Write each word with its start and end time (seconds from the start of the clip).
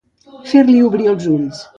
Fer-li 0.53 0.79
obrir 0.87 1.11
els 1.11 1.29
ulls. 1.35 1.61